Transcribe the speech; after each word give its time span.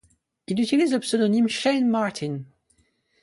Il 0.47 0.59
utilise 0.59 0.93
le 0.93 0.99
pseudonyme 0.99 1.47
Shane 1.47 1.87
Martin. 1.87 2.41